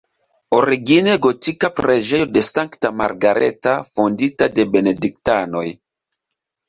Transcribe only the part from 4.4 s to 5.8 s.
de benediktanoj.